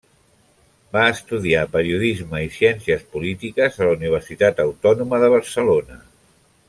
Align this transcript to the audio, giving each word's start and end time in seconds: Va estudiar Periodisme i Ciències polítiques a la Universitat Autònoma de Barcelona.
Va 0.95 1.01
estudiar 1.09 1.65
Periodisme 1.75 2.41
i 2.45 2.49
Ciències 2.55 3.05
polítiques 3.17 3.77
a 3.83 3.91
la 3.91 3.95
Universitat 4.01 4.63
Autònoma 4.65 5.21
de 5.27 5.31
Barcelona. 5.35 6.01